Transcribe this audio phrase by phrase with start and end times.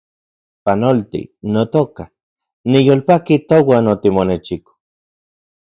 [0.63, 1.21] Panolti,
[1.53, 2.03] notoka,
[2.69, 4.71] niyolpaki touan otimonechiko